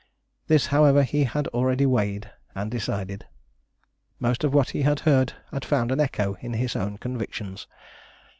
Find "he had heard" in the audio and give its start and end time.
4.71-5.33